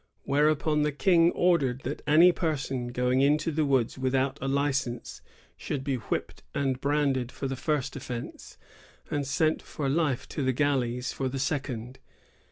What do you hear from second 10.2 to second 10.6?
to the